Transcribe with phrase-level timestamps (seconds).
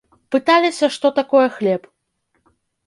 [0.35, 1.81] Пыталіся, што такое хлеб.